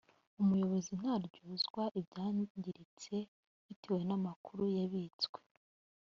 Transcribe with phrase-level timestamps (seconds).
[0.41, 3.15] umuyobozi ntaryozwa ibyangiritse
[3.65, 5.39] bitewe n amakuru yabitswe